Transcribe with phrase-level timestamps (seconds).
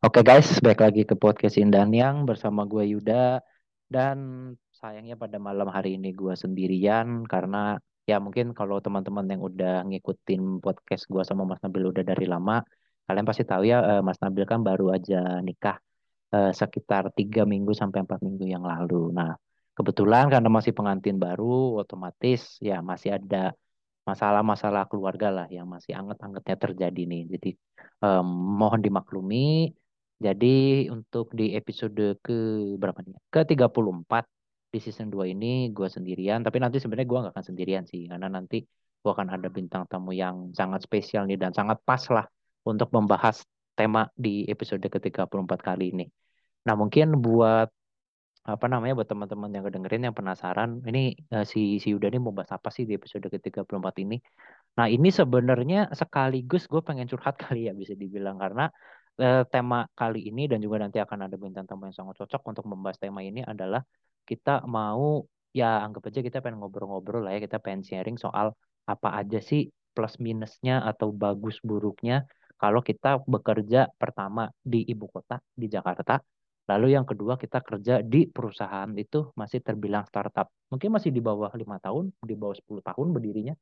[0.00, 3.44] Oke guys, balik lagi ke podcast Indan yang bersama gue Yuda
[3.84, 4.16] dan
[4.72, 7.76] sayangnya pada malam hari ini gue sendirian karena
[8.08, 12.64] ya mungkin kalau teman-teman yang udah ngikutin podcast gue sama Mas Nabil udah dari lama,
[13.04, 15.76] kalian pasti tahu ya eh, Mas Nabil kan baru aja nikah
[16.32, 19.12] eh, sekitar tiga minggu sampai empat minggu yang lalu.
[19.12, 19.36] Nah
[19.76, 23.52] kebetulan karena masih pengantin baru, otomatis ya masih ada
[24.08, 27.22] masalah-masalah keluarga lah yang masih anget-angetnya terjadi nih.
[27.36, 27.50] Jadi
[28.00, 28.24] um,
[28.60, 29.76] mohon dimaklumi
[30.20, 32.36] jadi untuk di episode ke
[32.76, 33.16] berapa nih?
[33.32, 34.28] Ke 34
[34.68, 38.28] di season 2 ini gue sendirian, tapi nanti sebenarnya gue gak akan sendirian sih karena
[38.28, 38.60] nanti
[39.00, 42.28] gue akan ada bintang tamu yang sangat spesial nih dan sangat pas lah
[42.68, 43.40] untuk membahas
[43.72, 46.04] tema di episode ke-34 kali ini.
[46.68, 47.72] Nah, mungkin buat
[48.40, 52.32] apa namanya buat teman-teman yang kedengerin yang penasaran, ini uh, si si Yuda ini mau
[52.36, 54.20] bahas apa sih di episode ke-34 ini?
[54.76, 58.68] Nah, ini sebenarnya sekaligus gue pengen curhat kali ya bisa dibilang karena
[59.20, 62.64] eh, tema kali ini dan juga nanti akan ada bintang tamu yang sangat cocok untuk
[62.70, 63.84] membahas tema ini adalah
[64.24, 68.54] kita mau ya anggap aja kita pengen ngobrol-ngobrol lah ya kita pengen sharing soal
[68.86, 72.26] apa aja sih plus minusnya atau bagus buruknya
[72.60, 76.20] kalau kita bekerja pertama di ibu kota di Jakarta.
[76.68, 80.52] Lalu yang kedua kita kerja di perusahaan itu masih terbilang startup.
[80.70, 83.56] Mungkin masih di bawah lima tahun di bawah 10 tahun berdirinya.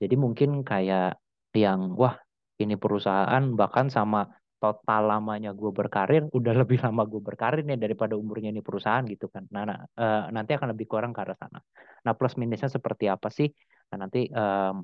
[0.00, 1.20] Jadi mungkin kayak
[1.54, 2.16] yang wah
[2.58, 4.26] ini perusahaan bahkan sama
[4.58, 9.30] total lamanya gue berkarir udah lebih lama gue berkarir nih daripada umurnya ini perusahaan gitu
[9.30, 9.46] kan.
[9.54, 11.58] Nah, nah uh, nanti akan lebih kurang ke arah sana.
[12.04, 13.48] Nah plus minusnya seperti apa sih?
[13.94, 14.82] Nah nanti um,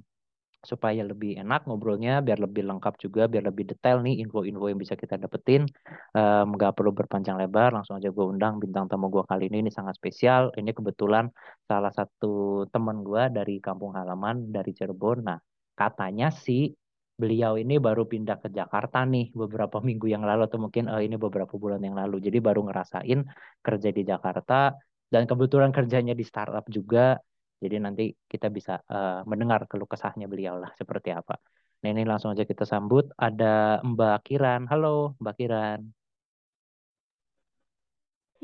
[0.64, 4.96] supaya lebih enak ngobrolnya biar lebih lengkap juga biar lebih detail nih info-info yang bisa
[4.96, 5.68] kita dapetin
[6.16, 10.00] um, perlu berpanjang lebar langsung aja gue undang bintang tamu gue kali ini ini sangat
[10.00, 10.50] spesial.
[10.56, 11.28] Ini kebetulan
[11.68, 15.18] salah satu teman gue dari kampung halaman dari Cirebon.
[15.28, 15.38] Nah
[15.76, 16.72] katanya sih
[17.14, 21.16] beliau ini baru pindah ke Jakarta nih beberapa minggu yang lalu atau mungkin uh, ini
[21.16, 22.18] beberapa bulan yang lalu.
[22.26, 23.20] Jadi baru ngerasain
[23.62, 24.74] kerja di Jakarta
[25.12, 27.18] dan kebetulan kerjanya di startup juga.
[27.62, 31.38] Jadi nanti kita bisa uh, mendengar keluh kesahnya beliau lah seperti apa.
[31.80, 34.62] Nah ini langsung aja kita sambut ada Mbak Kiran.
[34.68, 35.80] Halo Mbak Kiran.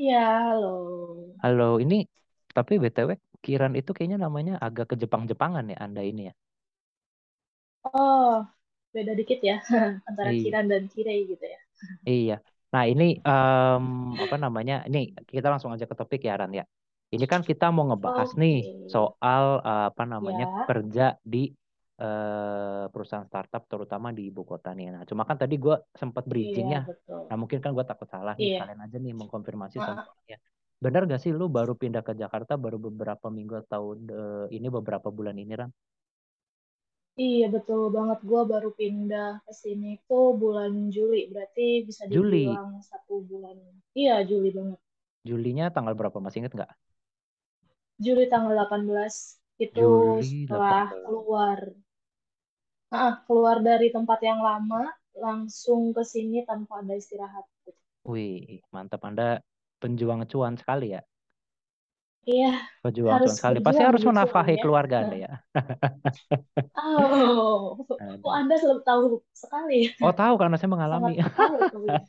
[0.01, 0.17] Iya,
[0.49, 0.67] halo.
[1.43, 1.95] Halo, ini
[2.57, 3.09] tapi BTW
[3.43, 6.33] Kiran itu kayaknya namanya agak ke Jepang-Jepangan ya Anda ini ya.
[7.85, 8.45] Oh,
[8.91, 9.57] beda dikit ya
[10.09, 10.41] antara Iya.
[10.43, 11.59] Kiran dan Kirei gitu ya.
[12.03, 12.37] Iya.
[12.71, 14.83] Nah ini um, apa namanya?
[14.87, 16.63] Ini kita langsung aja ke topik ya Ran ya.
[17.11, 18.39] Ini kan kita mau ngebahas Oke.
[18.39, 18.57] nih
[18.87, 20.63] soal uh, apa namanya Ya.
[20.63, 21.51] kerja di
[21.99, 24.95] uh, perusahaan startup terutama di ibu kota nih.
[24.95, 26.87] Nah cuma kan tadi gue sempat bridgingnya.
[26.87, 27.19] Iya, betul.
[27.27, 28.55] Nah mungkin kan gue takut salah nih.
[28.55, 28.59] Iya.
[28.63, 30.37] Kalian aja nih mengkonfirmasi Ah, semuanya.
[30.81, 35.11] Benar gak sih lu baru pindah ke Jakarta baru beberapa minggu atau uh, ini beberapa
[35.13, 35.69] bulan ini Ran?
[37.19, 38.23] Iya, betul banget.
[38.23, 41.27] Gue baru pindah ke sini tuh bulan Juli.
[41.27, 42.47] Berarti bisa Juli.
[42.47, 43.59] dibilang satu bulan.
[43.91, 44.79] Iya, Juli banget.
[45.27, 46.17] Julinya tanggal berapa?
[46.23, 46.71] Masih inget nggak?
[48.01, 49.37] Juli tanggal 18.
[49.59, 49.85] Itu
[50.17, 51.05] Juli setelah 18.
[51.05, 51.59] keluar.
[52.91, 57.47] Ah, keluar dari tempat yang lama, langsung ke sini tanpa ada istirahat.
[58.03, 59.39] Wih, mantap Anda
[59.79, 61.01] penjuang cuan sekali ya.
[62.29, 62.47] Iya,
[62.81, 63.57] Pejuang harus sekali.
[63.57, 64.63] berjuang Pasti harus demi cuan menafkahi ya.
[64.63, 65.31] keluarga Anda ya.
[66.77, 68.39] Oh, kok Aduh.
[68.39, 69.03] Anda selalu tahu
[69.35, 69.75] sekali.
[70.03, 71.11] Oh tahu karena saya mengalami.
[71.35, 72.01] Tuh.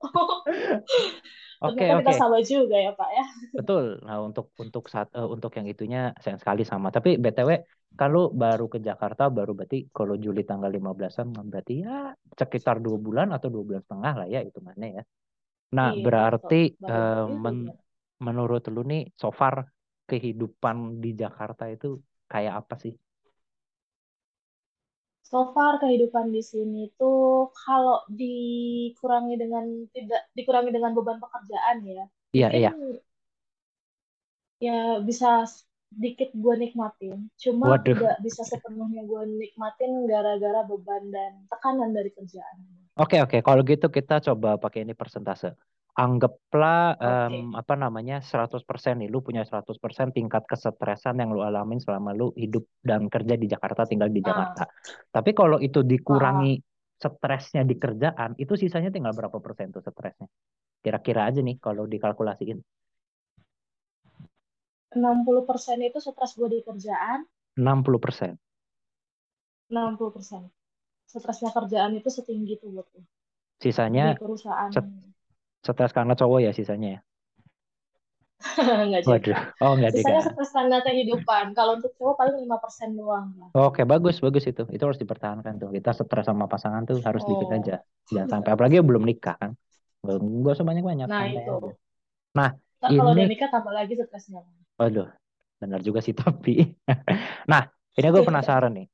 [1.66, 2.16] Oke Ternyata kita oke.
[2.16, 3.24] sama juga ya Pak ya.
[3.56, 3.84] Betul.
[4.06, 6.88] Nah untuk untuk saat eh, untuk yang itunya sayang sekali sama.
[6.96, 7.50] Tapi BTW
[7.98, 13.26] kalau baru ke Jakarta baru berarti kalau Juli tanggal 15-an berarti ya sekitar dua bulan
[13.34, 15.02] atau dua bulan setengah lah ya hitungannya ya.
[15.76, 16.96] Nah Iya, berarti betul.
[17.10, 17.74] Itu men- dia.
[18.26, 19.54] Menurut lu nih so far
[20.10, 21.86] kehidupan di Jakarta itu
[22.32, 22.92] kayak apa sih?
[25.30, 27.20] So far kehidupan di sini tuh
[27.62, 29.64] kalau dikurangi dengan
[29.94, 32.70] tidak dikurangi dengan beban pekerjaan ya, Iya iya.
[34.66, 37.16] ya bisa sedikit gue nikmatin.
[37.42, 37.96] Cuma Waduh.
[37.98, 42.58] nggak bisa sepenuhnya gue nikmatin gara-gara beban dan tekanan dari kerjaan.
[43.00, 45.48] Oke oke, kalau gitu kita coba pakai ini persentase.
[45.96, 47.60] Anggaplah em, Oke.
[47.60, 52.64] apa namanya 100% nih lu punya 100% tingkat kesetresan yang lu alamin selama lu hidup
[52.84, 54.64] dan kerja di Jakarta tinggal di Ah, Jakarta.
[55.10, 56.22] Tapi kalau itu ah, ah.
[56.22, 56.60] dikurangi
[57.00, 60.28] stresnya di kerjaan itu sisanya tinggal berapa persen tuh stresnya?
[60.84, 62.58] Kira-kira aja nih kalau dikalkulasiin
[65.00, 67.20] 60% itu stres gue di kerjaan,
[67.56, 68.38] 60%.
[69.72, 70.44] 60%.
[71.12, 73.04] Stresnya kerjaan itu setinggi itu buat gue.
[73.62, 74.72] Sisanya Di perusahaan.
[74.74, 74.92] set-
[75.60, 77.00] stres karena cowok ya sisanya ya.
[78.56, 79.20] Enggak Waduh.
[79.20, 79.36] juga.
[79.60, 80.32] Oh enggak Sisanya juga.
[80.32, 81.44] stres karena kehidupan.
[81.52, 83.26] Kalau untuk cowok paling 5% doang.
[83.36, 83.48] lah.
[83.52, 84.64] Oke, bagus, bagus itu.
[84.72, 85.68] Itu harus dipertahankan tuh.
[85.68, 87.56] Kita stres sama pasangan tuh harus dikit Oh.
[87.60, 87.76] aja.
[88.08, 89.52] Jangan sampai apalagi belum nikah kan.
[90.00, 91.36] Belum gak usah banyak-banyak, Nah, itu.
[91.52, 91.72] aja.
[92.32, 94.40] Nah, Ntar kalau udah ini nikah tambah lagi stresnya.
[94.80, 95.08] waduh,
[95.60, 96.64] benar juga sih tapi.
[97.44, 98.88] Nah, ini gue penasaran nih.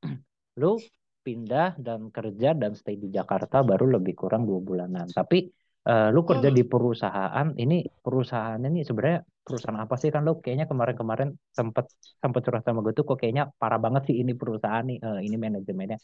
[0.58, 0.74] Lu
[1.22, 5.06] pindah dan kerja dan stay di Jakarta baru lebih kurang dua bulanan.
[5.06, 5.46] Tapi
[5.88, 6.56] eh, lu kerja Hmm.
[6.58, 7.74] di perusahaan ini
[8.04, 11.28] perusahaan ini sebenarnya perusahaan apa sih kan lu kayaknya kemarin-kemarin
[11.58, 11.84] sempet
[12.22, 15.36] sempet curhat sama gue tuh kok kayaknya parah banget sih ini perusahaan nih eh, ini
[15.44, 15.98] manajemennya.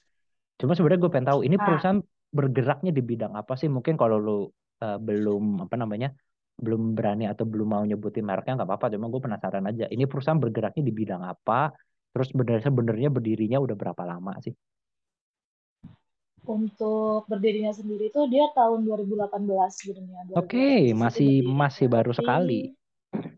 [0.60, 2.00] Cuma sebenarnya gue pengen tahu ini Nah, perusahaan
[2.38, 3.68] bergeraknya di bidang apa sih?
[3.76, 4.32] Mungkin kalau lu
[4.84, 6.08] eh, belum apa namanya
[6.64, 8.86] belum berani atau belum mau nyebutin mereknya nggak apa-apa.
[8.94, 9.84] Cuma gue penasaran aja.
[9.94, 11.72] Ini perusahaan bergeraknya di bidang apa?
[12.12, 14.54] Terus sebenarnya sebenarnya berdirinya udah berapa lama sih?
[16.56, 20.22] Untuk berdirinya sendiri itu dia tahun 2018 sebenarnya.
[20.40, 21.28] Oke, 2018 itu masih
[21.60, 21.94] masih berdirinya.
[21.94, 22.60] baru sekali.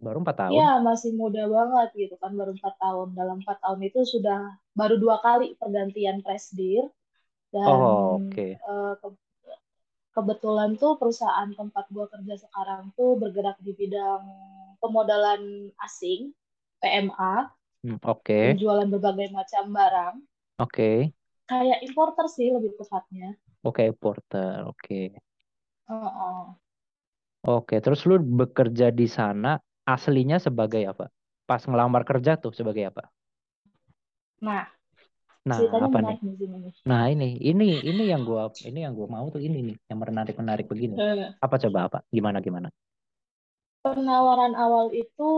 [0.05, 0.67] Baru empat tahun.
[0.67, 2.33] ya masih muda banget gitu kan.
[2.39, 3.09] Baru 4 tahun.
[3.19, 4.39] Dalam 4 tahun itu sudah
[4.79, 6.85] baru dua kali pergantian presidir.
[7.55, 8.61] Dan Oh, oke.
[8.71, 9.19] eh, ke-
[10.17, 14.23] kebetulan tuh perusahaan tempat gua kerja sekarang tuh bergerak di bidang
[14.83, 15.43] pemodalan
[15.87, 16.21] asing,
[16.81, 17.35] PMA,
[17.85, 20.17] Hmm, Oke, penjualan berbagai macam barang.
[20.59, 21.13] oke,
[21.51, 23.29] Kayak importer sih lebih tepatnya.
[23.67, 24.95] oke, porter, oke,
[25.89, 26.55] Heeh.
[27.57, 27.75] oke.
[27.85, 29.49] Terus lu bekerja di sana
[29.95, 31.05] aslinya sebagai apa?
[31.49, 33.03] Pas ngelamar kerja tuh sebagai apa?
[34.47, 34.65] Nah,
[35.51, 36.17] Nah, ceritanya apa nih?
[36.23, 36.71] di sini.
[36.91, 40.67] Nah, ini, ini, ini yang gua, ini yang gua mau tuh ini nih, yang menarik-menarik
[40.73, 40.97] begini.
[40.97, 41.99] Eh, Apa coba apa?
[42.17, 42.69] Gimana gimana?
[43.85, 45.29] Penawaran awal itu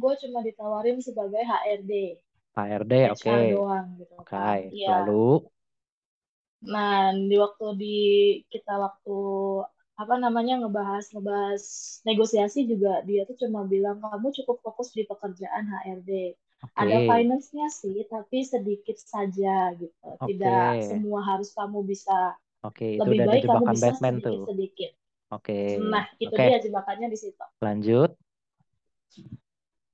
[0.00, 1.92] gue cuma ditawarin sebagai HRD,
[2.56, 4.36] HRD, oke, HR doang gitu oke.
[4.36, 4.58] kan.
[4.76, 4.90] Iya.
[4.90, 5.12] Lalu,
[6.72, 6.98] Nah,
[7.28, 7.86] di waktu di
[8.52, 9.10] kita waktu
[10.02, 11.62] apa namanya ngebahas ngebahas
[12.08, 16.10] negosiasi juga dia tuh cuma bilang kamu cukup fokus di pekerjaan HRD.
[16.82, 20.08] Ada oke, finance-nya sih, tapi sedikit saja gitu.
[20.26, 20.58] Tidak oke,
[20.88, 22.12] semua harus kamu bisa.
[22.66, 22.84] oke.
[22.98, 24.40] Itu Lebih udah ada baik kamu bisa Batman tuh.
[24.48, 24.90] sedikit-sedikit.
[25.34, 25.52] Oke,
[25.92, 26.46] Nah, itu oke.
[26.46, 27.44] dia jebakannya di situ.
[27.60, 28.16] Lanjut.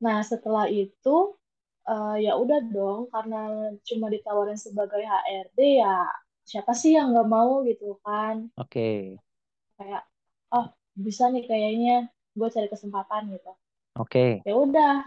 [0.05, 1.15] Nah, setelah itu
[1.91, 6.07] eh, ya udah dong karena cuma ditawarin sebagai HRD ya
[6.47, 8.51] siapa sih yang nggak mau gitu kan?
[8.59, 9.19] Oke,
[9.79, 10.03] kayak
[10.51, 13.53] oh bisa nih kayaknya gue cari kesempatan gitu.
[13.99, 15.07] Oke, ya udah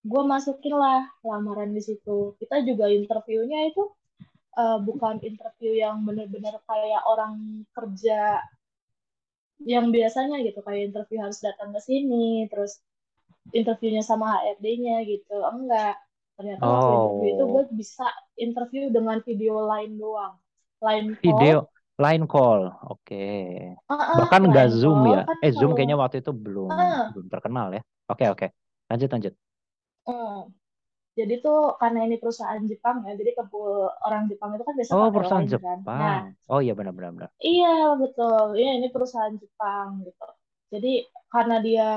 [0.00, 2.34] gue masukin lah lamaran di situ.
[2.38, 3.82] Kita juga interviewnya itu
[4.58, 8.42] eh, bukan interview yang bener-bener kayak orang kerja
[9.60, 12.80] yang biasanya gitu kayak interview harus datang ke sini terus
[13.58, 15.92] interviewnya sama HRD-nya gitu enggak
[16.36, 18.04] ternyata waktu interview itu gue Oh, bisa
[18.44, 20.34] interview dengan video line doang
[20.84, 21.68] line call video
[22.00, 22.60] line call.
[22.90, 23.16] Oke.
[23.92, 25.18] ah ah, Bahkan nggak line Zoom ya?
[25.26, 27.80] kan Eh, Zoom kalau kayaknya waktu itu belum ah belum terkenal ya.
[28.10, 28.46] Oke, oke.
[28.90, 29.34] Lanjut, lanjut.
[30.10, 30.36] ah.
[31.18, 33.70] jadi tuh karena ini perusahaan Jepang ya jadi kebul
[34.06, 36.22] orang Jepang itu kan biasa Oh, perusahaan line kan nah Jepang.
[36.52, 37.12] Oh iya benar-benar.
[37.16, 37.30] benar.
[37.50, 37.68] iya
[38.00, 40.24] betul iya ini perusahaan Jepang gitu
[40.70, 41.88] jadi karena dia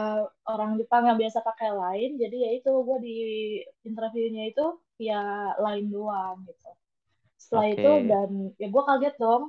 [0.45, 3.17] orang Jepang yang biasa pakai line jadi ya itu gue di
[3.85, 6.69] interviewnya itu via line doang gitu.
[7.37, 8.29] Setelah itu Oke, dan
[8.61, 9.43] ya gue kaget dong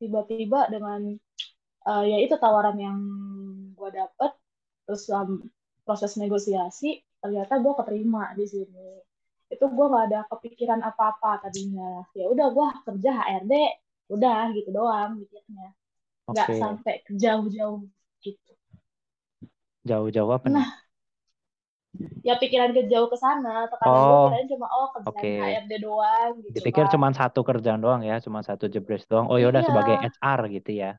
[0.00, 1.00] tiba-tiba dengan
[1.88, 2.98] eh, ya itu tawaran yang
[3.76, 4.32] gue dapet
[4.88, 5.44] terus um,
[5.84, 8.88] proses negosiasi ternyata gue keterima di sini.
[9.52, 12.08] Itu gue nggak ada kepikiran apa-apa tadinya.
[12.16, 13.54] Ya udah gue kerja HRD
[14.16, 15.76] udah gitu doang mikirnya.
[16.24, 16.56] Nggak oke.
[16.56, 17.84] sampai ke jauh-jauh
[18.24, 18.52] gitu.
[19.88, 20.54] Jauh-jauh apa nih?
[20.54, 20.80] nah.
[22.28, 23.54] Ya pikiran ke jauh ke sana.
[23.72, 25.26] Tekanan gue Oh, kirain cuma oh kerjaan.
[25.40, 26.92] HRD doang gitu Dipikir kan.
[26.94, 29.26] cuma satu kerjaan doang ya, cuma satu jebres doang.
[29.30, 30.90] Oh ya udah sebagai iya HR gitu ya.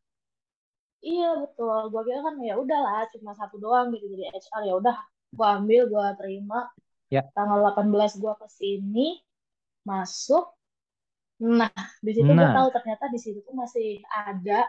[1.10, 4.06] Iya betul, gue kira kan ya udahlah cuma satu doang gitu.
[4.14, 4.96] Jadi HR ya udah
[5.38, 6.60] gue ambil gue terima.
[7.12, 7.22] Ya.
[7.38, 9.08] tanggal 18 gue ke sini
[9.90, 10.46] masuk.
[11.60, 11.74] Nah
[12.06, 13.88] di situ gue Nah, tahu ternyata di situ tuh masih
[14.28, 14.60] ada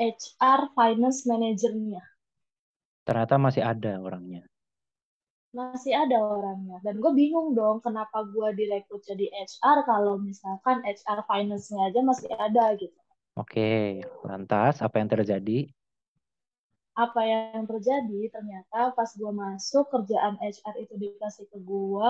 [0.00, 2.02] HR finance manajernya
[3.06, 4.42] ternyata masih ada orangnya.
[5.58, 11.20] masih ada orangnya dan gue bingung dong kenapa gue direkrut jadi HR kalau misalkan HR
[11.30, 12.98] finance-nya aja masih ada gitu
[13.40, 13.60] Oke,
[14.28, 15.58] lantas apa yang terjadi?
[17.04, 22.08] apa yang terjadi ternyata pas gue masuk kerjaan HR itu dikasih ke gue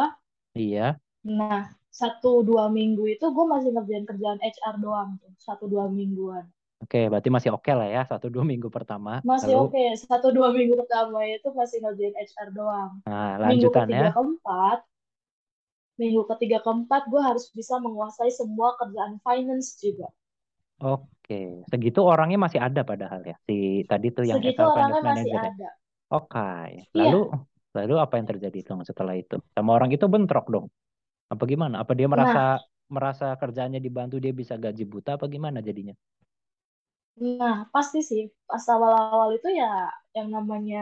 [0.55, 0.99] Iya.
[1.39, 1.61] nah
[2.01, 6.45] satu dua minggu itu gue masih ngerjain kerjaan HR doang tuh satu dua mingguan
[6.83, 9.25] Oke, berarti masih oke lah ya satu dua minggu pertama.
[9.29, 13.77] masih Lalu, oke satu dua minggu pertama itu masih ngerjain HR doang nah minggu lanjutannya,
[13.77, 14.79] ketiga keempat
[16.01, 20.09] minggu ketiga keempat gue harus bisa menguasai semua kerjaan finance juga
[20.83, 21.35] oke,
[21.71, 23.35] segitu orangnya masih ada padahal ya.
[23.49, 23.55] Si
[23.91, 25.53] tadi tuh yang segitu orangnya masih Manager ya.
[25.53, 25.69] ada
[26.15, 26.39] Oke,
[26.97, 27.17] iya lalu
[27.77, 29.37] lalu apa yang terjadi dong setelah itu?
[29.57, 30.67] Sama orang itu bentrok dong.
[31.33, 31.77] Apa gimana?
[31.85, 32.41] Apa dia nah merasa
[32.97, 35.95] merasa kerjaannya dibantu dia bisa gaji buta apa gimana jadinya?
[37.41, 38.23] Nah, pasti sih.
[38.49, 39.67] Pas awal-awal itu ya
[40.17, 40.79] yang namanya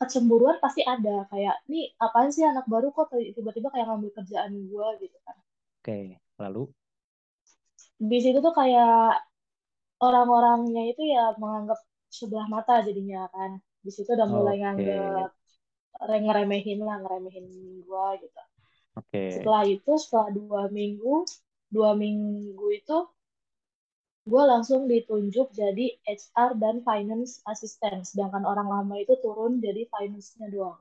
[0.00, 1.14] kecemburuan pasti ada.
[1.32, 5.36] Kayak, nih apaan sih anak baru kok tiba-tiba kayak ngambil kerjaan gue gitu kan.
[5.80, 6.74] Oke, lalu
[8.10, 8.94] Di situ tuh kayak
[10.06, 11.78] orang-orangnya itu ya menganggap
[12.18, 13.50] sebelah mata jadinya kan.
[13.84, 15.30] Di situ udah mulai oke, nganggap
[16.24, 17.46] ngeremehin lah, ngeremehin
[17.86, 18.40] gue gitu.
[18.94, 19.24] oke.
[19.34, 21.14] Setelah itu, setelah dua minggu,
[21.74, 22.96] dua minggu itu
[24.30, 28.00] gue langsung ditunjuk jadi HR dan finance assistant.
[28.10, 30.80] Sedangkan orang lama itu turun jadi finance-nya doang.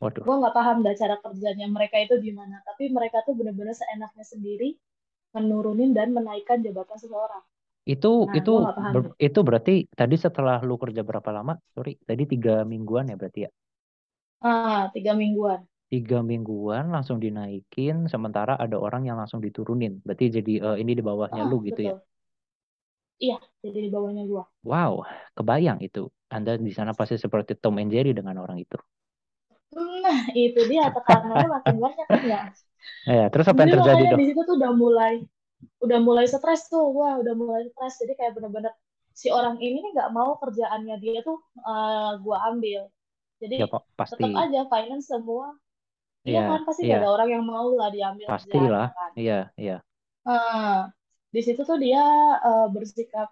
[0.00, 2.56] Waduh, Gue nggak paham dah cara kerjanya mereka itu gimana.
[2.68, 4.68] Tapi mereka tuh bener-bener seenaknya sendiri
[5.36, 7.44] menurunin dan menaikkan jabatan seseorang.
[7.92, 8.50] itu Nah, itu
[8.92, 11.52] ber- itu berarti tadi setelah lu kerja berapa lama?
[11.74, 13.50] Sorry, tadi tiga mingguan ya berarti ya?
[14.48, 15.60] Ah, tiga mingguan.
[15.92, 19.92] Tiga mingguan langsung dinaikin, sementara ada orang yang langsung diturunin.
[20.06, 21.94] Berarti jadi eh, ini di bawahnya Ah, lu gitu ya?
[23.24, 24.42] Iya, jadi di bawahnya gue.
[24.70, 24.92] Wow,
[25.36, 26.02] kebayang itu.
[26.36, 28.76] Anda di sana pasti seperti Tom and Jerry dengan orang itu.
[30.04, 32.40] Nah, itu dia tekanannya makin banyak kan ya.
[33.08, 34.20] Ya, terus apa yang Jadi terjadi dong?
[34.20, 35.14] di situ tuh udah mulai
[35.84, 38.72] udah mulai stres tuh wah udah mulai stres jadi kayak bener-bener
[39.16, 42.88] si orang ini nih nggak mau kerjaannya dia tuh uh, gua ambil
[43.56, 44.24] Ya jadi kok pasti.
[44.24, 45.54] tetap aja finance semua
[46.28, 48.86] iya Iya, kan pasti gak ada orang yang mau lah diambil pastilah.
[48.96, 49.76] kan Iya, iya.
[51.34, 52.02] Di situ tuh dia
[52.48, 53.28] uh, bersikap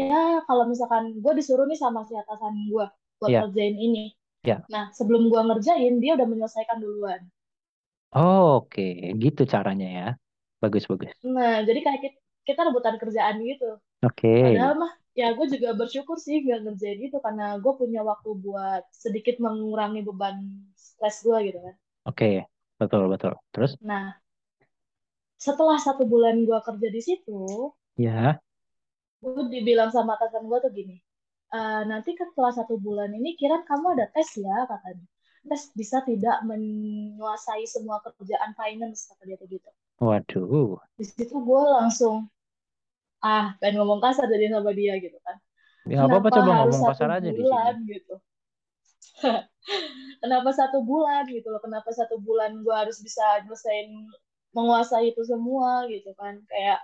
[0.00, 0.14] ya
[0.48, 2.86] kalau misalkan gue disuruh nih sama si atasan gue
[3.20, 4.04] buat Iya, ngerjain ini
[4.44, 4.68] iya.
[4.72, 7.20] nah sebelum gua ngerjain dia udah menyelesaikan duluan
[8.20, 8.82] Oh, oke,
[9.22, 10.04] gitu caranya ya.
[10.62, 11.12] Bagus, bagus.
[11.34, 12.18] nah jadi kayak kita,
[12.48, 13.68] kita rebutan kerjaan gitu
[14.02, 18.30] Oke, Padahal mah ya gue juga bersyukur sih gak ngerjain itu karena gue punya waktu
[18.44, 20.36] buat sedikit mengurangi beban
[20.76, 21.74] stres gue gitu kan.
[22.08, 22.26] oke,
[22.80, 23.32] betul, betul.
[23.54, 24.12] Terus, Nah,
[25.46, 27.40] setelah satu bulan gue kerja di situ,
[27.96, 28.40] ya,
[29.22, 30.96] gue dibilang sama atasan gue tuh gini,
[31.56, 31.58] "E,
[31.90, 35.06] nanti setelah satu bulan ini kira kamu ada tes ya katanya.
[35.48, 39.70] Tes bisa tidak menguasai semua kerjaan finance kata dia tuh gitu.
[40.06, 42.16] waduh, Di situ gue langsung
[43.32, 45.36] ah pengen ngomong kasar jadi sama dia gitu kan.
[45.92, 47.70] ya apa-apa Kenapa coba ngomong kasar aja di sini.
[47.70, 48.14] bulan gitu?
[50.22, 53.88] kenapa satu bulan gitu loh kenapa satu bulan gue harus bisa nyelesain
[54.58, 56.34] menguasai itu semua gitu kan.
[56.50, 56.78] Kayak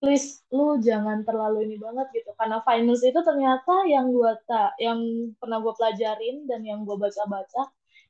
[0.00, 2.30] please lu jangan terlalu ini banget gitu.
[2.38, 5.00] Karena finance itu ternyata yang gue tak yang
[5.40, 7.62] pernah gue pelajarin dan yang gue baca-baca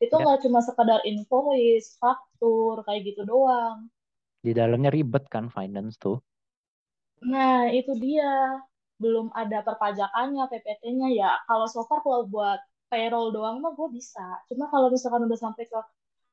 [0.05, 3.79] itu Ya, nggak cuma sekedar invoice faktur kayak gitu doang.
[4.45, 6.17] Di dalamnya ribet kan finance tuh.
[7.33, 8.25] nah itu dia.
[9.03, 12.61] Belum ada perpajakannya PPT-nya ya kalau so far kalau buat
[12.93, 14.21] payroll doang mah gue bisa.
[14.49, 15.79] Cuma kalau misalkan udah sampai ke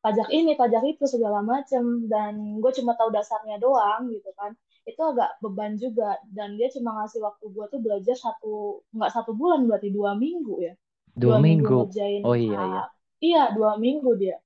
[0.08, 2.08] pajak ini pajak itu segala macem.
[2.08, 4.56] Dan gue cuma tahu dasarnya doang gitu kan.
[4.88, 6.16] Itu agak beban juga.
[6.32, 10.64] Dan dia cuma ngasih waktu gue tuh belajar satu nggak satu bulan berarti dua minggu
[10.64, 10.74] ya.
[11.12, 12.24] Dua dua minggu minggu.
[12.24, 12.82] Oh iya, iya.
[12.84, 12.88] ah,
[13.20, 13.44] iya.
[13.52, 14.38] dua minggu dia.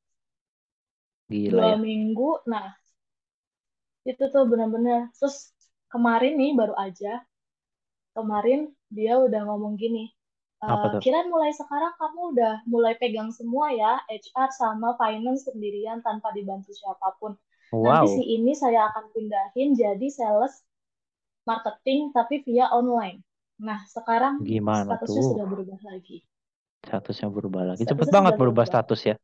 [1.31, 1.77] Gila dua ya.
[1.79, 2.67] minggu nah
[4.01, 5.53] itu tuh benar-benar terus
[5.93, 7.21] kemarin nih baru aja
[8.17, 10.09] kemarin dia udah ngomong gini
[10.69, 11.03] "Eh, tuh?
[11.03, 16.71] Kiran mulai sekarang kamu udah mulai pegang semua ya HR sama finance sendirian tanpa dibantu
[16.79, 17.31] siapa pun
[17.85, 20.53] nanti si Wow, ini saya akan pindahin jadi sales
[21.49, 23.17] marketing tapi via online
[23.67, 25.29] nah sekarang gimana statusnya tuh?
[25.29, 26.17] sudah berubah lagi
[26.87, 27.83] Statusnya berubah lagi.
[27.89, 29.15] Cepet statusnya banget sudah berubah berubah status ya.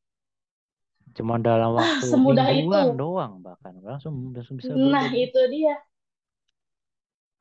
[1.17, 5.11] Cuma dalam ah waktu semudah itu doang bahkan langsung langsung bisa nah berubah.
[5.23, 5.75] itu dia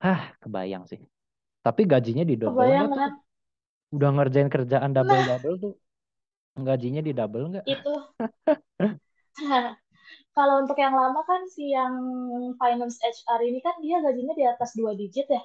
[0.04, 1.00] Hah, kebayang sih.
[1.66, 3.10] Tapi gajinya di double kebayang kan
[3.94, 5.72] Udah ngerjain kerjaan nah double-double tuh,
[6.66, 7.66] gajinya di double nggak?
[7.66, 7.92] itu
[10.36, 11.94] kalau untuk yang lama kan si yang
[12.60, 15.42] finance HR ini kan dia gajinya di atas dua digit ya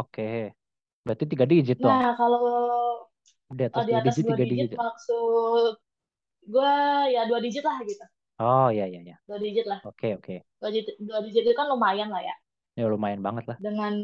[0.00, 0.22] Oke,
[1.04, 1.98] berarti tiga digit dong.
[1.98, 2.44] nah kalau
[3.58, 4.80] Di atas di atas digit, tiga digit digit ya?
[4.80, 5.72] maksud
[6.52, 6.74] gue
[7.14, 8.04] ya dua digit lah gitu
[8.44, 9.14] Oh iya iya iya.
[9.28, 10.36] dua digit lah Oke oke.
[10.60, 12.34] dua digit, dua digit itu kan lumayan lah ya
[12.78, 13.58] Ya lumayan banget lah.
[13.64, 13.94] dengan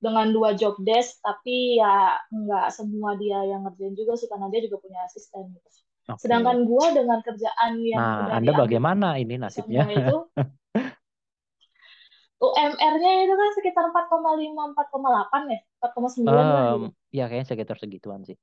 [0.00, 4.64] dengan dua job desk tapi ya nggak semua dia yang ngerjain juga sih karena dia
[4.64, 5.68] juga punya asisten gitu.
[6.10, 6.20] Oke.
[6.24, 9.84] Sedangkan gua dengan kerjaan yang Nah, udah Anda bagaimana ini nasibnya?
[9.86, 10.18] itu
[12.40, 18.20] UMR-nya itu kan sekitar 4,5 4,8 ya 4,9 lah Em, gitu ya kayaknya sekitar segituan
[18.24, 18.36] sih.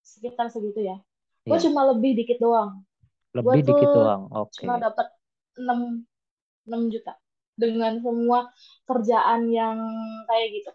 [0.00, 0.96] sekitar segitu ya
[1.44, 2.86] gue Iya, cuma lebih dikit doang
[3.34, 4.22] lebih dikit tuh doang.
[4.30, 4.62] Oke.
[4.62, 5.06] cuma dapat
[5.58, 6.06] 6
[6.70, 7.12] 6 juta
[7.62, 8.38] dengan semua
[8.88, 9.76] kerjaan yang
[10.28, 10.70] kayak gitu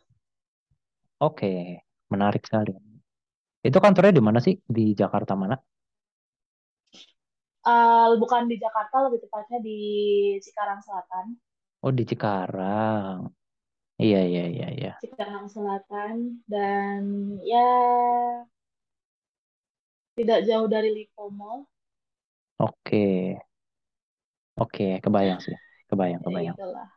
[1.28, 1.48] Oke,
[2.14, 2.72] menarik sekali.
[3.68, 4.56] Itu kantornya di mana sih?
[4.76, 5.56] Di Jakarta mana?
[7.72, 9.78] Eh, bukan di Jakarta lebih tepatnya di
[10.46, 11.26] Cikarang Selatan
[11.86, 13.20] Oh, di Cikarang.
[14.04, 14.92] Iya, iya, iya, iya.
[15.00, 16.16] Cikarang Selatan
[16.52, 17.02] dan
[17.52, 17.68] ya
[20.18, 21.60] tidak jauh dari Lipo Mall
[22.58, 23.04] Oke.
[24.62, 25.56] Oke, kebayang sih.
[25.94, 26.58] Kebayang, ya kebayang.
[26.58, 26.90] itulah.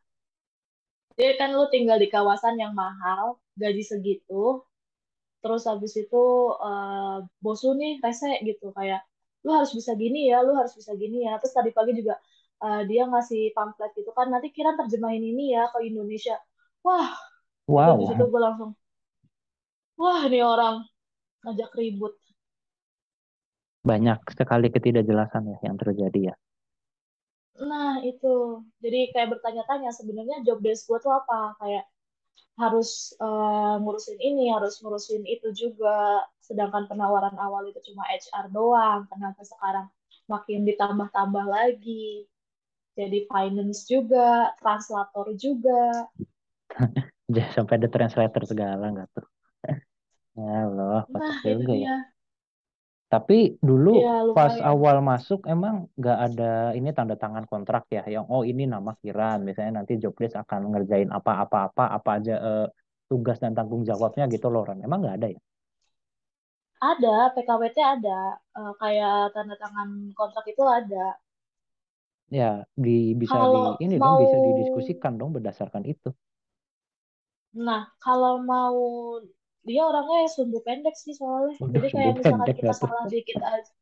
[1.17, 4.61] Jadi kan lu tinggal di kawasan yang mahal gaji segitu
[5.41, 6.25] terus habis itu
[6.69, 9.01] eh, bos lu nih rese gitu kayak
[9.45, 11.39] lu harus bisa gini ya lu harus bisa gini ya.
[11.41, 12.15] Terus tadi pagi juga
[12.65, 16.37] eh, dia ngasih pamflet gitu kan nanti kira terjemahin ini ya ke Indonesia.
[16.85, 17.11] Wah
[17.67, 18.71] itu di situ Wow, gue langsung
[20.01, 20.77] wah ini orang
[21.45, 22.15] ngajak ribut.
[23.87, 26.35] Banyak sekali ketidakjelasan ya yang terjadi ya.
[27.63, 31.85] Nah itu jadi kayak bertanya-tanya sebenarnya job desk gue tuh apa kayak
[32.57, 39.05] harus eh, ngurusin ini harus ngurusin itu juga sedangkan penawaran awal itu cuma HR doang
[39.09, 39.87] kenapa sekarang
[40.27, 42.27] makin ditambah-tambah lagi
[42.97, 46.09] jadi finance juga, translator juga.
[47.55, 49.27] Sampai ada translator segala nggak tuh?
[50.37, 51.97] Ya Allah, Nah, itu juga ya.
[53.13, 53.35] Tapi
[53.69, 54.71] dulu Ya, pas lumayan.
[54.71, 56.45] awal masuk emang nggak ada
[56.79, 60.61] ini tanda tangan kontrak ya, yang oh ini nama Kiran, misalnya nanti job desk akan
[60.77, 62.67] ngerjain apa-apa-apa, apa aja eh,
[63.09, 64.79] tugas dan tanggung jawabnya gitu loh, Ran.
[64.87, 65.41] Emang nggak ada ya?
[66.91, 68.21] Ada, PKWT ada.
[68.61, 71.07] Eh, kayak tanda tangan kontrak itu ada.
[72.39, 72.51] Ya,
[72.85, 72.91] di
[73.23, 76.09] bisa di Kalau ini dong mau, bisa didiskusikan dong berdasarkan itu.
[77.67, 78.77] nah, kalau mau,
[79.67, 81.59] dia orangnya sumbu pendek sih soalnya.
[81.59, 83.73] Waduh, Jadi kayak misalkan pendek kita salah dikit aja.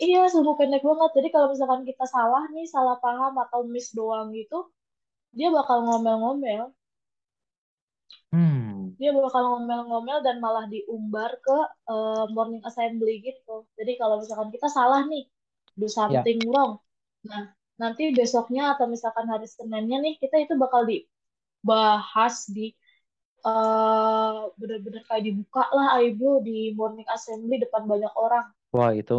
[0.00, 1.10] Iya, sumbu pendek banget.
[1.18, 4.70] Jadi kalau misalkan kita salah nih, salah paham atau miss doang gitu,
[5.34, 6.72] dia bakal ngomel-ngomel.
[8.30, 11.58] Hmm, dia bakal ngomel-ngomel dan malah diumbar ke
[11.90, 13.66] eh, morning assembly gitu.
[13.74, 15.26] Jadi kalau misalkan kita salah nih,
[15.74, 16.78] do ya, something wrong.
[17.26, 22.72] Nah, nanti besoknya atau misalkan hari Seninnya nih, kita itu bakal dibahas di
[23.48, 28.46] eh bener-bener kayak dibuka lah Aibu di morning assembly depan banyak orang.
[28.76, 29.14] wah itu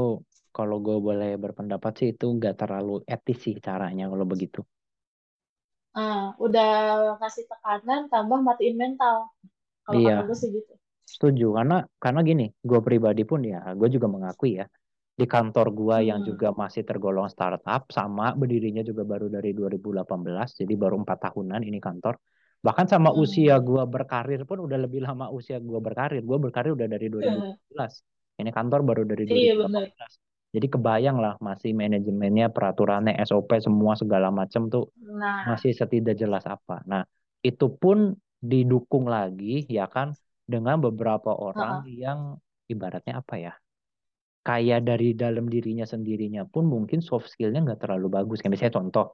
[0.55, 4.59] kalau gue boleh berpendapat sih itu nggak terlalu etis sih caranya kalau begitu.
[5.95, 6.69] Nah, udah
[7.19, 9.17] ngasih tekanan tambah matiin mental.
[9.85, 10.73] Kalau Iya, gue sih gitu.
[11.13, 14.65] setuju karena karena gini, gue pribadi pun ya, gue juga mengakui ya
[15.19, 16.29] di kantor gue yang Hmm.
[16.29, 21.79] juga masih tergolong startup sama berdirinya juga baru dari 2018, jadi baru empat tahunan ini
[21.87, 22.15] kantor.
[22.61, 23.21] Bahkan sama Hmm.
[23.23, 26.21] usia gue berkarir pun udah lebih lama usia gue berkarir.
[26.21, 27.93] Gue berkarir udah dari 2017.
[28.37, 29.85] Ini kantor baru dari Iya bener.
[29.89, 30.13] 2018.
[30.51, 36.43] Jadi kebayang lah masih manajemennya, peraturannya, SOP semua segala macam tuh Nah, masih setidak jelas
[36.45, 36.83] apa.
[36.91, 37.01] Nah,
[37.41, 40.13] itu pun didukung lagi ya kan
[40.45, 41.97] dengan beberapa orang heeh.
[42.03, 42.19] yang
[42.69, 43.53] ibaratnya apa ya?
[44.41, 48.41] Kayak dari dalam dirinya sendirinya pun mungkin soft skillnya nggak terlalu bagus.
[48.41, 49.05] Kayak misalnya contoh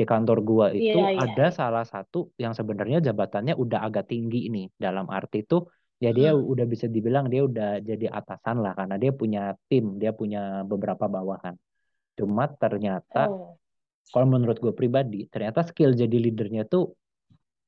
[0.00, 1.18] di kantor gua Iya, itu iya.
[1.24, 5.56] ada salah satu yang sebenarnya jabatannya udah agak tinggi ini dalam arti itu
[6.04, 6.46] ya dia Hmm.
[6.52, 11.04] udah bisa dibilang dia udah jadi atasan lah karena dia punya tim, dia punya beberapa
[11.10, 11.54] bawahan.
[12.18, 13.58] Cuma ternyata Oh.
[14.14, 16.94] kalau menurut gue pribadi ternyata skill jadi leadernya tuh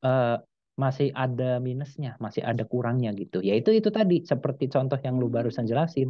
[0.07, 0.37] eh,
[0.81, 3.45] masih ada minusnya, masih ada kurangnya gitu.
[3.45, 6.09] Yaitu itu tadi seperti contoh yang lu barusan jelasin.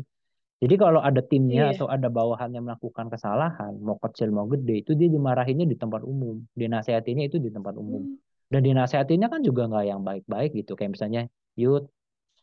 [0.60, 1.80] Jadi kalau ada timnya Iya.
[1.80, 6.04] atau ada bawahan yang melakukan kesalahan, mau kecil mau gede, itu dia dimarahinnya di tempat
[6.04, 8.04] umum, dinasehatinya itu di tempat umum.
[8.04, 8.20] Hmm.
[8.52, 10.76] Dan dinasehatinya kan juga nggak yang baik-baik gitu.
[10.76, 11.22] Kayak misalnya,
[11.56, 11.88] Yud,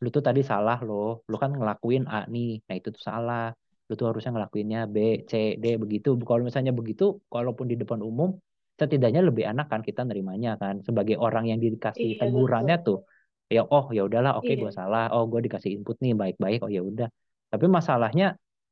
[0.02, 3.54] lu tuh tadi salah loh, lu kan ngelakuin A nih, nah itu tuh salah.
[3.88, 4.98] Lu tuh harusnya ngelakuinnya B,
[5.30, 6.18] C, D begitu.
[6.18, 8.34] Kalau misalnya begitu, kalaupun di depan umum,
[8.82, 10.82] setidaknya lebih enak kan kita nerimanya kan.
[10.82, 13.06] Sebagai orang yang dikasih Iya tegurannya betul.
[13.06, 14.76] tuh, ya oh ya udahlah, oke gue Iya.
[14.76, 17.10] salah, oh gue dikasih input nih baik-baik, oh ya udah.
[17.52, 18.26] Tapi masalahnya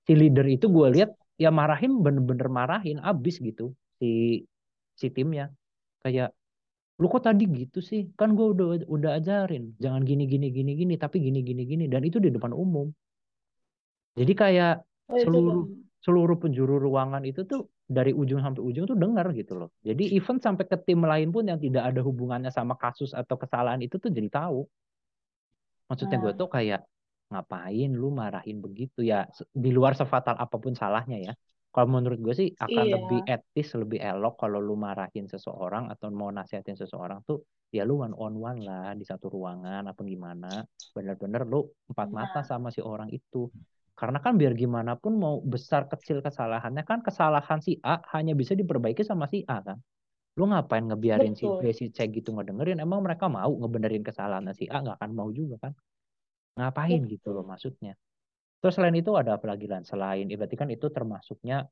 [0.05, 1.09] si leader itu gue lihat
[1.43, 4.43] ya marahin bener-bener marahin abis gitu si
[4.99, 5.51] si timnya.
[6.03, 6.29] Kayak
[7.01, 8.01] lu kok tadi gitu sih?
[8.19, 11.85] Kan gue udah udah ajarin jangan gini gini gini gini tapi gini gini gini.
[11.93, 12.87] Dan itu di depan umum.
[14.15, 14.73] Jadi kayak
[15.09, 15.69] Oh seluruh
[16.05, 19.69] seluruh penjuru ruangan itu tuh dari ujung sampai ujung tuh dengar gitu loh.
[19.85, 23.81] Jadi even sampai ke tim lain pun yang tidak ada hubungannya sama kasus atau kesalahan
[23.85, 24.65] itu tuh jadi tahu.
[25.89, 26.79] Maksudnya gue Nah, tuh kayak
[27.29, 31.33] ngapain lu marahin begitu ya di luar sefatal apa pun salahnya ya.
[31.75, 36.07] Kalau menurut gue sih akan lebih iya, etis, lebih elok kalau lu marahin seseorang atau
[36.07, 40.63] mau nasihatin seseorang tuh ya lu one on one lah di satu ruangan apa gimana.
[40.95, 43.51] Bener-bener lu empat mata nah, sama si orang itu.
[43.91, 48.55] Karena kan biar gimana pun mau besar kecil kesalahannya kan kesalahan si A hanya bisa
[48.55, 49.75] diperbaiki sama si A kan.
[50.39, 52.79] Lu ngapain ngebiarin si B, betul, si C gitu ngedengerin?
[52.83, 54.79] Emang mereka mau ngebenerin kesalahan si A?
[54.83, 55.75] Nggak akan mau juga kan?
[56.55, 57.93] Ngapain gitu loh maksudnya.
[58.59, 59.83] Terus selain itu ada apa lagi Lan?
[59.85, 61.67] Selain, eh, berarti kan itu termasuknya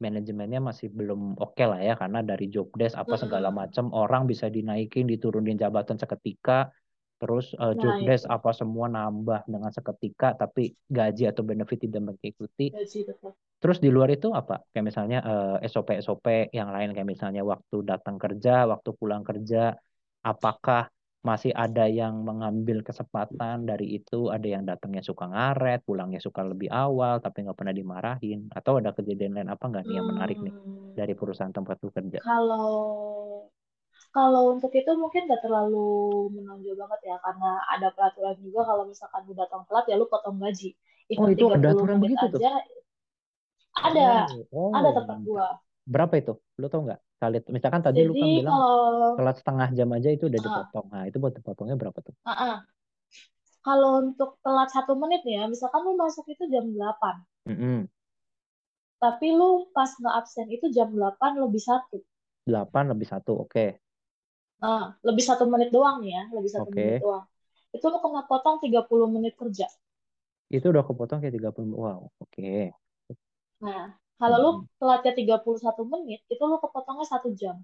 [0.00, 3.60] manajemennya masih belum oke lah ya karena dari job desk apa segala Mm-mm.
[3.66, 6.70] macam orang bisa dinaikin diturunin jabatan seketika
[7.20, 11.84] terus eh, job Nah, desk itu apa semua nambah dengan seketika tapi gaji atau benefit
[11.84, 13.00] tidak mengikuti gaji
[13.60, 15.18] terus di luar itu apa kayak misalnya
[15.60, 19.76] eh, SOP SOP yang lain kayak misalnya waktu datang kerja waktu pulang kerja
[20.24, 20.88] apakah
[21.20, 24.32] masih ada yang mengambil kesempatan dari itu.
[24.32, 28.48] Ada yang datangnya suka ngaret pulangnya suka lebih awal tapi nggak pernah dimarahin.
[28.52, 31.90] Atau ada kejadian lain apa nggak nih yang menarik nih Hmm, dari perusahaan tempat lu
[31.92, 32.18] kerja?
[32.24, 32.70] Kalau
[34.10, 39.22] kalau untuk itu mungkin gak terlalu menonjol banget ya karena ada peraturan juga kalau misalkan
[39.22, 40.74] lu datang telat ya lu potong gaji.
[41.14, 42.42] oh itu ada aturan begitu tuh?
[42.42, 42.58] aja.
[43.86, 44.10] Ada.
[44.50, 44.74] Oh oh.
[44.74, 45.48] Ada tempat gua.
[45.90, 46.32] Berapa itu?
[46.60, 47.00] Lu tau nggak?
[47.20, 48.80] Kali misalkan tadi lu Jadi kan bilang kalau
[49.18, 50.86] telat setengah jam aja itu udah uh, dipotong.
[50.92, 52.14] Nah itu buat dipotongnya berapa tuh?
[52.24, 52.56] Uh, uh,
[53.66, 57.78] kalau untuk telat satu menit ya, misalkan lu masuk itu jam 8, Mm-mm.
[59.02, 61.96] tapi lu pas nggak absen itu jam 8 lebih satu.
[62.48, 63.66] 8 lebih satu oke.
[64.60, 67.24] Nah, lebih satu menit doang ya, lebih satu menit oke doang.
[67.76, 69.68] Itu lu kena potong 30 menit kerja.
[70.50, 72.52] itu udah kepotong kayak 30 wow oke.
[73.64, 77.56] Nah, kalau lu telatnya 31 menit, itu lu kepotongnya satu jam.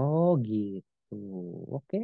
[0.00, 1.14] oh gitu
[1.76, 1.98] oke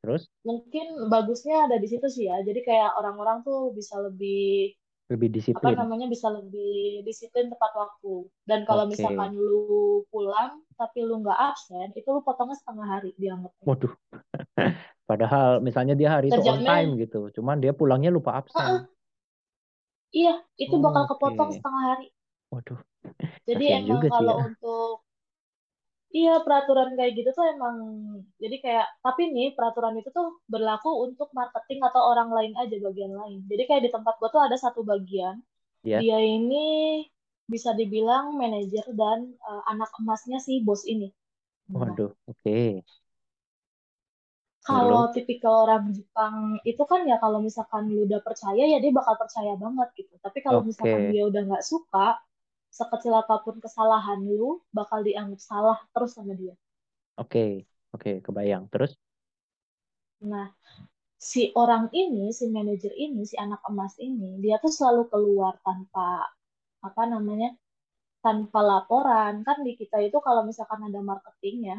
[0.00, 2.36] terus Mungkin bagusnya ada di situ sih ya.
[2.48, 4.74] Jadi kayak orang-orang tuh bisa lebih,
[5.12, 8.14] lebih apa disiplin namanya, bisa lebih disiplin tepat waktu.
[8.48, 9.60] Dan kalau oke misalkan lu
[10.12, 13.68] pulang, tapi lu nggak absen, itu lu potongnya setengah hari dianggapnya.
[13.68, 13.92] waduh
[15.10, 18.88] padahal misalnya dia hari itu on time gitu cuman dia pulangnya lupa absen "Ah,
[20.18, 20.34] iya,
[20.64, 22.06] itu bakal oke kepotong setengah hari.
[22.52, 22.80] Waduh
[23.48, 24.94] Jadi emang juga sih kalau ya untuk
[26.18, 27.76] Iya, peraturan kayak gitu tuh emang
[28.42, 33.12] jadi kayak tapi nih peraturan itu tuh berlaku untuk marketing atau orang lain aja bagian
[33.20, 33.38] lain.
[33.50, 35.36] Jadi kayak di tempat gua tuh ada satu bagian,
[35.84, 36.56] ya dia ini
[37.52, 39.18] bisa dibilang manajer dan
[39.50, 41.08] eh, anak emasnya si bos ini.
[41.74, 42.56] Nah, waduh oke
[44.68, 46.34] kalau lalu tipikal orang Jepang
[46.70, 50.14] itu kan ya kalau misalkan lu udah percaya ya dia bakal percaya banget gitu.
[50.24, 52.06] Tapi kalau misalkan oke dia udah nggak suka,
[52.78, 56.54] sekecil apa pun kesalahan lu bakal dianggap salah terus sama dia.
[57.22, 57.40] oke
[57.94, 58.90] oke kebayang terus
[60.32, 60.46] Nah,
[61.30, 66.08] si orang ini, si manajer ini, si anak emas ini, dia tuh selalu keluar tanpa
[66.88, 67.50] apa namanya,
[68.26, 69.34] tanpa laporan.
[69.48, 71.76] Kan di kita itu kalau misalkan ada marketingnya,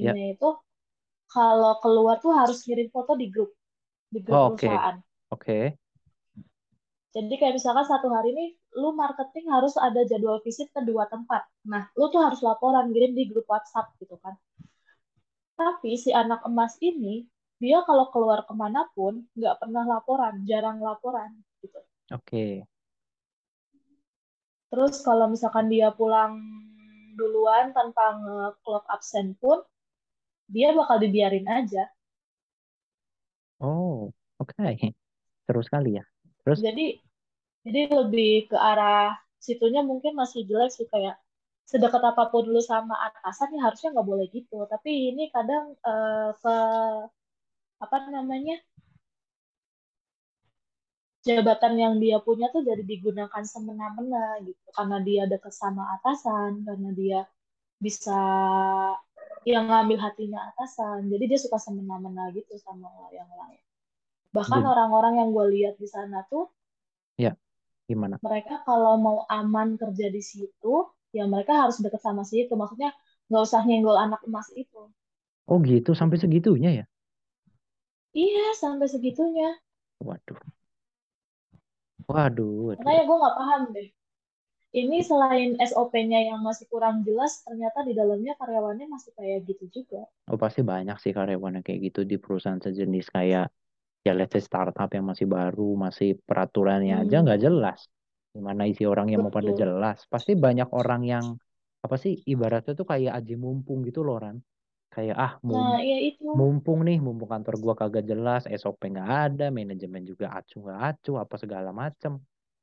[0.00, 0.48] ya marketingnya itu
[1.34, 3.50] kalau keluar tuh harus kirim foto di grup,
[4.14, 4.96] di grup Oh, oke perusahaan.
[5.30, 5.78] oke
[7.14, 8.44] Jadi kayak misalkan satu hari ini
[8.80, 11.42] lu marketing harus ada jadwal visit ke dua tempat.
[11.72, 14.34] Nah, lu tuh harus laporan kirim di grup WhatsApp gitu kan.
[15.60, 17.14] Tapi si anak emas ini,
[17.62, 21.30] dia kalau keluar ke mana pun nggak pernah laporan, jarang laporan
[21.62, 21.80] gitu.
[22.10, 22.64] oke
[24.70, 26.32] Terus kalau misalkan dia pulang
[27.18, 29.58] duluan tanpa nge-clock absen pun,
[30.54, 31.84] dia bakal dibiarin aja.
[33.60, 34.54] oh oke
[35.46, 36.04] Seru sekali ya.
[36.46, 36.86] Terus, Jadi
[37.66, 41.18] jadi lebih ke arah situnya mungkin masih jelek sih kayak
[41.66, 44.66] sedekat apa pun lu sama atasan ya harusnya nggak boleh gitu.
[44.68, 46.56] Tapi ini kadang eh, ke
[47.82, 48.54] apa namanya
[51.22, 56.90] jabatan yang dia punya tuh jadi digunakan semena-mena gitu karena dia dekat sama atasan, karena
[56.94, 57.20] dia
[57.78, 58.18] bisa
[59.46, 61.10] yang ngambil hatinya atasan.
[61.10, 63.62] Jadi dia suka semena-mena gitu sama yang lain.
[64.34, 66.50] Bahkan orang-orang yang gue lihat di sana tuh,
[67.20, 67.34] ya,
[67.90, 68.16] gimana?
[68.22, 70.74] mereka kalau mau aman kerja di situ,
[71.10, 72.54] ya mereka harus deket sama situ.
[72.54, 72.94] Maksudnya
[73.28, 74.88] nggak usah nyenggol anak emas itu.
[75.50, 76.84] Oh gitu, sampai segitunya ya?
[78.12, 79.58] Iya, sampai segitunya.
[79.98, 80.38] Waduh,
[82.06, 82.78] waduh, waduh.
[82.78, 83.88] Makanya gue nggak paham deh.
[84.72, 90.08] Ini selain SOP-nya yang masih kurang jelas, ternyata di dalamnya karyawannya masih kayak gitu juga.
[90.32, 93.52] Oh pasti banyak sih karyawan yang kayak gitu di perusahaan sejenis kayak
[94.06, 97.80] ya let's say startup yang masih baru, masih peraturannya aja nggak Hmm, jelas.
[98.34, 99.96] Gimana isi orang yang mau pada jelas?
[100.12, 101.26] Pasti banyak orang yang
[101.84, 104.36] apa sih ibaratnya tuh kayak aji mumpung gitu loh Ran.
[104.94, 106.24] Kayak ah nah mum- iya itu.
[106.38, 111.10] Mumpung nih mumpung kantor gua kagak jelas SOP nggak ada manajemen juga acu nggak acu
[111.22, 112.12] apa segala macem.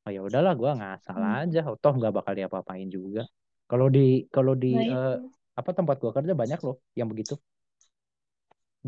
[0.06, 1.36] Oh ya udahlah gua ngasal Hmm.
[1.38, 1.60] aja.
[1.70, 3.22] Oh, toh nggak bakal diapa-apain juga.
[3.70, 4.00] Kalau di
[4.36, 5.20] kalau di nah itu.
[5.60, 7.34] apa tempat gua kerja banyak loh yang begitu.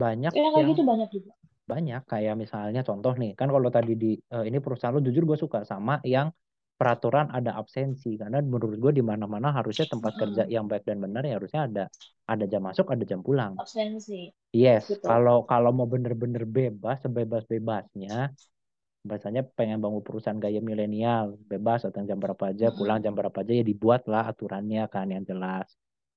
[0.01, 1.31] Banyak ya kayak yang gitu banyak juga
[1.73, 2.01] banyak.
[2.12, 5.60] Kayak misalnya contoh nih kan kalau tadi di eh, ini perusahaan lo jujur gue suka
[5.71, 6.27] sama yang
[6.79, 8.10] peraturan ada absensi.
[8.21, 10.53] Karena menurut gue di mana-mana harusnya tempat kerja Mm-mm.
[10.55, 11.84] yang baik dan benar ya harusnya ada
[12.31, 13.53] ada jam masuk ada jam pulang.
[13.62, 14.21] Absensi.
[14.51, 18.36] Yes betul kalau kalau mau bener-bener bebas sebebas-bebasnya
[19.07, 23.05] bahasanya pengen bangun perusahaan gaya milenial bebas datang jam berapa aja pulang Mm-mm.
[23.05, 25.67] jam berapa aja ya dibuat lah aturannya kan yang jelas.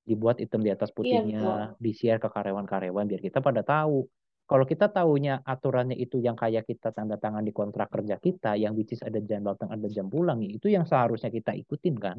[0.05, 4.05] Dibuat hitam di atas iya putihnya betul di share ke karyawan-karyawan biar kita pada tahu
[4.51, 8.73] kalau kita tahunya aturannya itu yang kayak kita tanda tangan di kontrak kerja kita yang
[8.77, 12.17] which is ada jam datang ada jam pulang itu yang seharusnya kita ikutin kan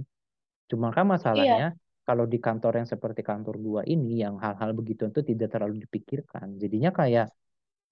[0.69, 5.09] cuma kan masalahnya iya kalau di kantor yang seperti kantor gua ini yang hal-hal begitu
[5.09, 7.29] itu tidak terlalu dipikirkan jadinya kayak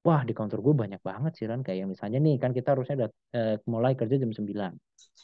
[0.03, 1.63] Wah, di kantor gue banyak banget sih, Ran.
[1.63, 4.75] Kayak misalnya nih, kan kita harusnya dat- eh, mulai kerja jam 9.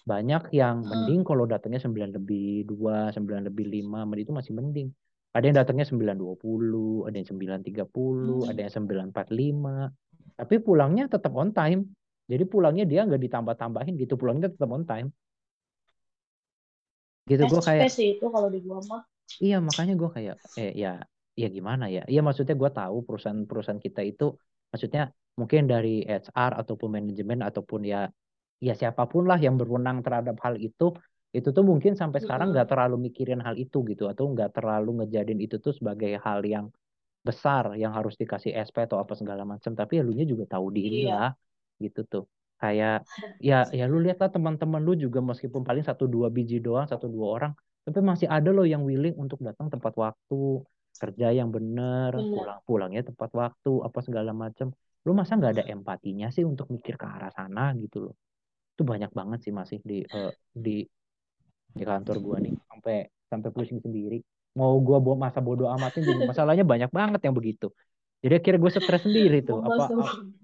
[0.07, 1.27] Banyak yang mending Mm.
[1.27, 4.87] kalau datangnya 9 lebih 2, 9 lebih 5, menit itu masih mending.
[5.29, 8.65] Ada yang datangnya 9.20, ada yang 9.30, ada Mm.
[8.65, 9.93] yang 9.45.
[10.39, 11.85] Tapi pulangnya tetap on time.
[12.29, 15.13] Jadi pulangnya dia nggak ditambah-tambahin gitu, pulangnya tetap on time.
[17.29, 19.01] Gitu gue kayak, sih itu kalau di gua mah
[19.37, 20.97] iya makanya gue kayak, eh ya,
[21.37, 22.01] ya gimana ya?
[22.09, 24.33] Iya maksudnya gue tahu perusahaan-perusahaan kita itu,
[24.73, 28.09] maksudnya mungkin dari HR ataupun manajemen ataupun ya
[28.59, 30.91] ya siapa pun lah yang berwenang terhadap hal itu
[31.29, 35.41] itu tuh mungkin sampai sekarang nggak terlalu mikirin hal itu gitu atau nggak terlalu ngejadiin
[35.45, 36.73] itu tuh sebagai hal yang
[37.21, 40.73] besar yang harus dikasih SP atau apa segala macam tapi ya lu nya juga tahu
[40.73, 41.13] diri iya.
[41.13, 41.29] lah
[41.77, 42.25] gitu tuh.
[42.59, 43.05] Kayak
[43.37, 47.05] ya ya lu lihat lah teman-teman lu juga meskipun paling satu dua biji doang satu
[47.05, 47.51] dua orang
[47.85, 50.61] tapi masih ada loh yang willing untuk datang tepat waktu
[50.99, 54.75] kerja yang bener benar pulang pulangnya tepat waktu apa segala macam
[55.07, 58.15] lu masa nggak ada empatinya sih untuk mikir ke arah sana gitu loh?
[58.75, 60.83] Itu banyak banget sih masih di eh, di
[61.73, 62.97] di kantor gua nih sampai
[63.29, 64.19] sampai pusing sendiri.
[64.57, 67.69] Mau gua bawa masa bodoh amatin juga masalahnya banyak banget yang begitu.
[68.19, 69.63] Jadi akhirnya gue stres sendiri tuh.
[69.63, 69.83] Apa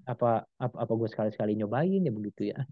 [0.08, 2.64] apa apa, apa gue sekali-sekali nyobain ya begitu ya.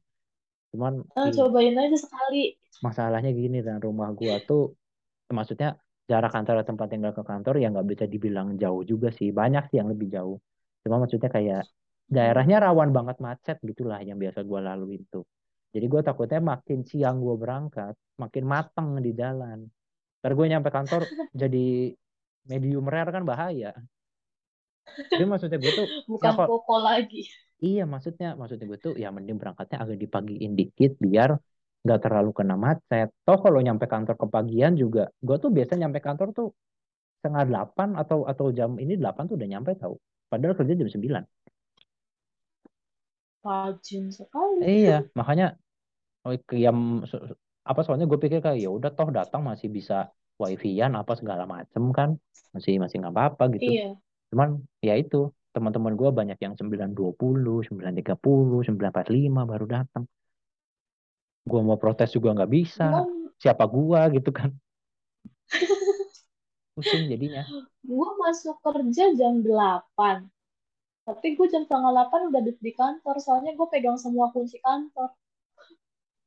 [0.72, 2.56] Cuman ih, cobain aja sekali.
[2.80, 4.80] Masalahnya gini dan rumah gua tuh
[5.28, 5.76] maksudnya
[6.08, 9.36] jarak antara tempat tinggal ke kantor ya nggak bisa dibilang jauh juga sih.
[9.36, 10.39] Banyak sih yang lebih jauh.
[10.88, 11.68] Cuma maksudnya kayak
[12.08, 15.28] daerahnya rawan banget macet gitulah yang biasa gua laluin tuh
[15.74, 19.60] jadi gue takutnya makin siang gue berangkat makin mateng di jalan.
[20.22, 21.02] Ntar gue nyampe kantor
[21.34, 21.66] jadi
[22.46, 23.74] medium rare kan bahaya.
[25.10, 27.22] Jadi maksudnya gue tuh ya bukan kok koko lagi.
[27.64, 31.30] Iya maksudnya maksudnya gue tuh ya mending berangkatnya agak dipagiin dikit biar
[31.84, 33.08] nggak terlalu kena macet.
[33.26, 36.48] Toh kalau nyampe kantor kepagian juga gue tuh biasa nyampe kantor tuh
[37.20, 39.96] setengah delapan atau atau jam ini delapan tuh udah nyampe tahu
[40.30, 41.24] padahal kerja jam sembilan.
[43.44, 44.64] Rajin sekali.
[44.64, 45.46] Iya makanya
[46.56, 51.00] yang so- so- apa soalnya gue pikir kayak ya udah toh datang masih bisa wifi-an
[51.00, 52.16] apa segala macem kan
[52.52, 53.72] masih masih nggak apa-apa gitu.
[53.72, 53.96] Iya.
[54.32, 59.08] Cuman ya itu teman-teman gue banyak yang sembilan dua puluh sembilan tiga puluh sembilan empat
[59.12, 60.04] lima baru datang.
[61.44, 62.88] Gue mau protes juga nggak bisa.
[62.88, 63.04] Gua
[63.40, 64.52] siapa gua gitu kan.
[66.74, 67.44] Pusing jadinya.
[67.84, 70.28] Gua masuk kerja jam 8
[71.04, 75.12] tapi gue jam setengah 8 udah di, di kantor soalnya gue pegang semua kunci kantor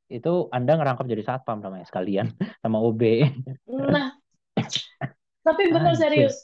[0.07, 2.31] itu anda ngerangkap jadi satpam namanya sekalian
[2.63, 3.01] sama OB
[3.67, 4.15] nah
[5.45, 6.03] tapi bener anjir.
[6.03, 6.35] serius.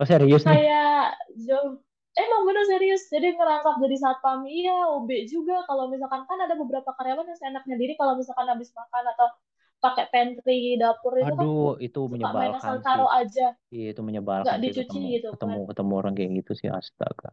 [0.00, 0.60] Oh serius nih?
[0.60, 1.82] Kayak jauh
[2.14, 3.02] emang bener serius.
[3.10, 4.46] Jadi ngerangkap jadi satpam.
[4.46, 5.66] Iya OB juga.
[5.66, 9.28] Kalau misalkan kan ada beberapa karyawan yang seenaknya diri kalau misalkan habis makan atau
[9.76, 13.46] pakai pantry dapur itu kan aduh itu suka main asal menyebalkan taruh aja.
[13.74, 15.68] Iya, itu menyebalkan sih dicuci ketemu gitu ketemu kan.
[15.70, 17.28] ketemu orang kayak gitu sih astaga.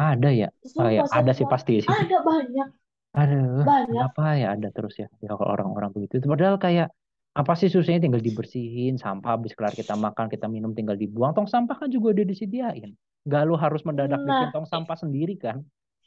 [0.00, 0.48] Ada ya?
[0.80, 1.92] Ah, ya sumpah ada sih pasti sih.
[1.94, 2.68] Ada banyak
[3.14, 3.94] aduh banyak.
[3.94, 6.18] kenapa ya ada terus ya ya kalau orang-orang begitu.
[6.26, 6.90] Padahal kayak
[7.34, 11.34] apa sih susahnya tinggal dibersihin sampah habis kelar kita makan kita minum tinggal dibuang.
[11.34, 12.94] Tong sampah kan juga udah disediain.
[13.26, 15.58] Gak lu harus mendadak bikin nah tong sampah sendiri kan.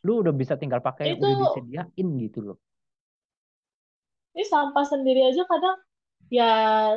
[0.08, 2.58] Lu udah bisa tinggal pakai yang itu udah disediain gitu loh.
[4.32, 5.78] Ini sampah sendiri aja kadang
[6.32, 6.52] ya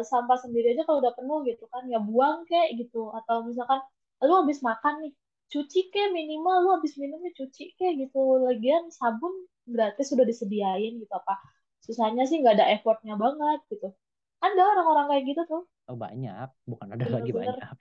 [0.06, 3.10] sampah sendiri aja kalau udah penuh gitu kan ya buang kek gitu.
[3.10, 3.82] Atau misalkan
[4.22, 5.12] lu habis makan nih
[5.50, 8.46] cuci kek minimal lu habis minumnya cuci kek gitu.
[8.46, 9.34] Lagian sabun
[9.70, 11.38] gratis sudah disediain gitu apa
[11.80, 13.88] susahnya sih nggak ada effortnya banget gitu.
[14.40, 15.62] Ada orang-orang kayak gitu tuh.
[15.88, 16.48] Oh, banyak.
[16.64, 17.56] Bukan ada lagi bener-bener.
[17.60, 17.78] banyak.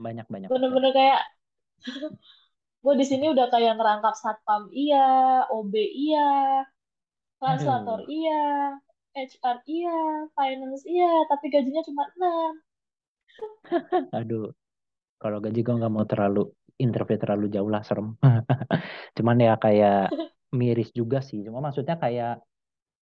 [0.00, 0.48] Banyak banyak.
[0.48, 1.20] Banyak bener-bener kayak
[2.82, 5.06] gue di sini udah kayak ngerangkap satpam iya
[5.46, 6.66] OB iya
[7.38, 8.10] translator aduh.
[8.10, 8.42] iya
[9.12, 9.98] HR iya,
[10.32, 12.56] finance iya, tapi gajinya cuma 6.
[14.16, 14.56] Aduh,
[15.20, 16.48] kalau gaji gue nggak mau terlalu
[16.80, 18.16] interview terlalu jauh lah serem.
[19.16, 20.16] Cuman ya kayak
[20.52, 21.40] miris juga sih.
[21.46, 22.40] Cuma maksudnya kayak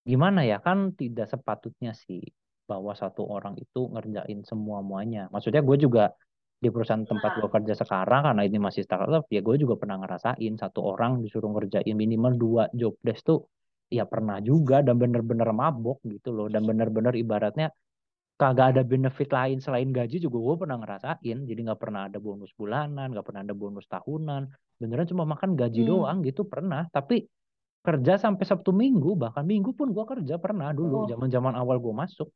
[0.07, 2.23] gimana ya kan tidak sepatutnya sih
[2.65, 5.27] bahwa satu orang itu ngerjain semua muanya.
[5.35, 6.15] Maksudnya gue juga
[6.61, 9.97] di perusahaan tempat gue Nah, kerja sekarang karena ini masih startup ya gue juga pernah
[10.05, 13.49] ngerasain satu orang disuruh ngerjain minimal dua job desk tuh
[13.89, 17.73] ya pernah juga dan bener-bener mabok gitu loh dan bener-bener ibaratnya
[18.37, 22.53] kagak ada benefit lain selain gaji juga gue pernah ngerasain jadi nggak pernah ada bonus
[22.53, 24.43] bulanan nggak pernah ada bonus tahunan
[24.77, 26.29] beneran cuma makan gaji doang hmm.
[26.29, 27.25] gitu pernah tapi
[27.81, 31.95] kerja sampai Sabtu Minggu bahkan Minggu pun gue kerja pernah dulu Oh, zaman-zaman awal gue
[31.97, 32.29] masuk.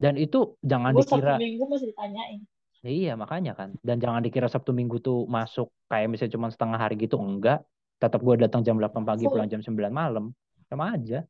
[0.00, 2.40] Dan itu jangan Sabtu dikira Minggu masih ditanyain.
[2.80, 3.76] ya iya makanya kan.
[3.84, 7.60] Dan jangan dikira Sabtu Minggu tuh masuk kayak misalnya cuma setengah hari gitu enggak.
[8.00, 9.60] Tetap gue datang jam 8 pagi pulang Full.
[9.60, 10.32] jam 9 malam.
[10.72, 11.20] Sama aja.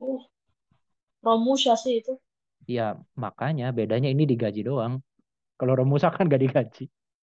[0.00, 0.24] Uh,
[1.20, 2.16] Romusha sih itu.
[2.64, 5.00] ya makanya bedanya ini digaji doang.
[5.56, 6.88] Kalau Romusa kan gak digaji.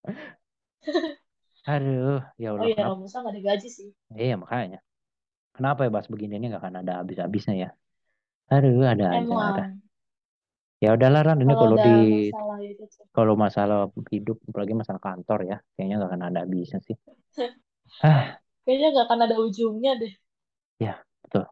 [1.63, 2.91] Aduh ya Oh Allah iya, kenapa?
[2.97, 3.89] Romusha nggak digaji sih.
[4.13, 4.81] iya makanya
[5.57, 7.71] kenapa ya bahas begini ini nggak akan ada habis-habisnya ya.
[8.53, 9.65] Aduh ada aja ada.
[10.83, 11.95] Ya udahlah Ran ini kalau kalau di
[12.35, 13.05] masalah itu tuh.
[13.15, 13.79] kalau masalah
[14.11, 16.97] hidup apalagi masalah kantor ya kayaknya nggak akan ada habisnya sih.
[18.03, 18.41] Ah.
[18.65, 20.13] Kayaknya nggak akan ada ujungnya deh.
[20.81, 21.45] ya betul.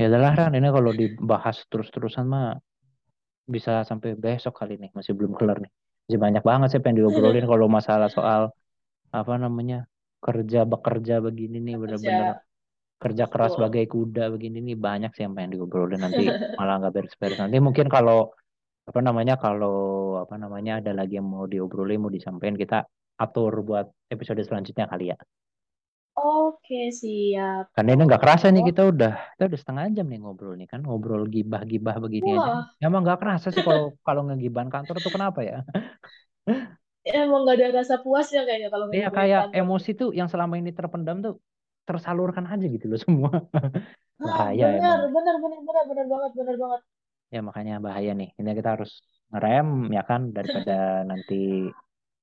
[0.00, 2.56] Ya udahlah Ran ini kalau dibahas terus-terusan mah
[3.50, 5.72] bisa sampai besok kali nih masih belum kelar nih.
[6.06, 8.54] Masih banyak banget sih pengen diobrolin kalau masalah soal
[9.10, 9.90] apa namanya
[10.22, 12.38] kerja bekerja begini nih bener-bener
[13.00, 13.56] Kerja, keras betul.
[13.56, 16.28] sebagai kuda begini nih banyak sih yang pengen diobrolin nanti
[16.60, 17.40] malah nggak beres-beres.
[17.40, 18.28] Nanti mungkin kalau
[18.84, 22.84] apa namanya kalau apa namanya ada lagi yang mau diobrolin mau disampaikan kita
[23.16, 25.18] atur buat episode selanjutnya kali ya.
[26.20, 27.72] Oke, siap.
[27.72, 30.68] karena ini nggak kerasa nih Oh, kita udah kita udah setengah jam nih ngobrol nih
[30.68, 32.52] kan ngobrol gibah-gibah begini aja.
[32.60, 35.64] Wah, emang nggak kerasa sih kalau kalau ngegibahan kantor tuh kenapa ya?
[37.00, 39.60] Emang nggak ada rasa puasnya kayaknya kalau ya ngomongin kayak kantor.
[39.64, 41.34] emosi tuh yang selama ini terpendam tuh
[41.88, 43.30] tersalurkan aja gitu loh semua.
[44.20, 45.02] Ah, bahaya benar, emang.
[45.14, 46.80] benar, benar, benar, benar banget, benar banget.
[47.34, 48.28] ya makanya bahaya nih.
[48.38, 48.90] Ini kita harus
[49.30, 50.20] ngerem ya kan?
[50.36, 50.72] Daripada
[51.10, 51.34] nanti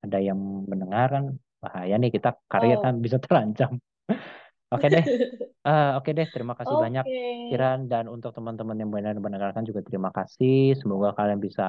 [0.05, 0.39] ada yang
[0.71, 1.25] mendengar kan
[1.63, 3.71] bahaya nih kita karya kan Oh, bisa terancam.
[4.73, 5.05] Oke deh.
[5.67, 6.27] Eh, oke deh.
[6.33, 7.17] Terima kasih banyak oke.
[7.49, 7.79] Kiran.
[7.91, 10.75] Dan untuk teman-teman yang benar mendengarkan juga terima kasih.
[10.79, 11.63] Semoga kalian bisa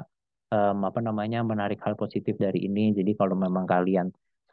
[0.55, 2.81] em, apa namanya menarik hal positif dari ini.
[2.99, 4.09] Jadi kalau memang kalian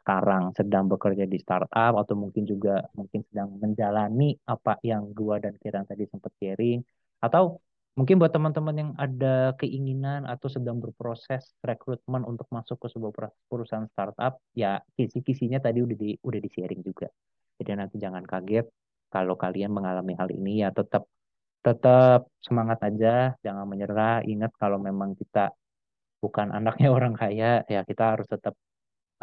[0.06, 5.58] sekarang sedang bekerja di startup atau mungkin juga mungkin sedang menjalani apa yang gua dan
[5.58, 6.78] Kiran tadi sempat sharing.
[7.18, 7.58] Atau
[7.98, 13.34] mungkin buat teman-teman yang ada keinginan atau sedang berproses rekrutmen untuk masuk ke sebuah per-
[13.50, 17.10] perusahaan startup ya kisi-kisinya tadi udah di udah di sharing juga.
[17.58, 18.70] Jadi nanti jangan kaget
[19.10, 21.02] kalau kalian mengalami hal ini ya tetap
[21.66, 24.22] tetap semangat aja jangan menyerah.
[24.22, 25.50] Ingat kalau memang kita
[26.22, 28.54] bukan anaknya orang kaya ya kita harus tetap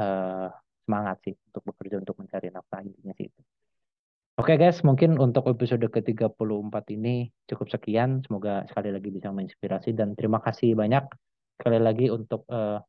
[0.01, 0.47] eh,
[0.83, 3.41] semangat sih untuk bekerja untuk mencari nafkah intinya sih itu.
[4.33, 8.25] Oke guys, mungkin untuk episode ke-34 ini cukup sekian.
[8.25, 11.05] Semoga sekali lagi bisa menginspirasi dan terima kasih banyak
[11.61, 12.81] sekali lagi untuk eh,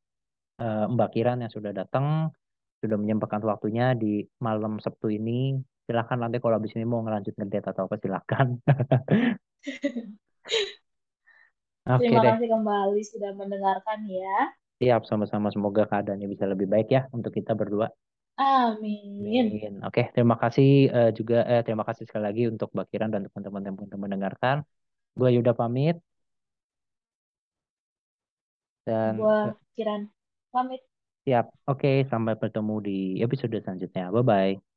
[0.64, 2.32] eh, Mbak Kiran yang sudah datang,
[2.80, 5.60] sudah menyempatkan waktunya di malam Sabtu ini.
[5.84, 8.56] Silahkan nanti kalau habis ini mau ngelanjut ngedate atau apa silahkan.
[11.84, 14.56] Oke Terima deh, kasih kembali sudah mendengarkan ya.
[14.80, 15.48] Siap sama-sama.
[15.54, 17.86] Semoga keadaannya bisa lebih baik ya untuk kita berdua.
[18.38, 19.46] Amin.
[19.54, 19.72] Amin.
[19.86, 23.62] Oke, terima kasih eh, juga eh terima kasih sekali lagi untuk Mbak Kiran dan teman-teman
[23.68, 24.56] yang mendengarkan.
[25.18, 25.96] Gue Yuda pamit
[28.86, 30.02] dan Gua eh, Kiran
[30.52, 30.82] pamit.
[31.24, 31.44] siap.
[31.70, 32.92] Oke, sampai bertemu di
[33.24, 34.04] episode selanjutnya.
[34.14, 34.73] Bye bye.